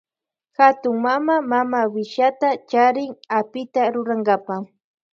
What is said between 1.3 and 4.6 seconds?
mamawishata charin apita rurankapa.